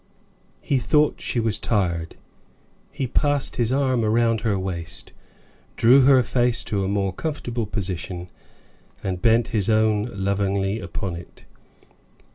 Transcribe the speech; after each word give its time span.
He 0.61 0.79
thought 0.79 1.21
she 1.21 1.39
was 1.39 1.59
tired. 1.59 2.15
He 2.91 3.05
passed 3.05 3.57
his 3.57 3.71
arm 3.71 4.03
round 4.03 4.41
her 4.41 4.57
waist, 4.57 5.13
drew 5.75 6.01
her 6.05 6.23
face 6.23 6.63
to 6.63 6.83
a 6.83 6.87
more 6.87 7.13
comfortable 7.13 7.67
position, 7.67 8.27
and 9.03 9.21
bent 9.21 9.49
his 9.49 9.69
own 9.69 10.09
lovingly 10.11 10.79
upon 10.79 11.15
it. 11.15 11.45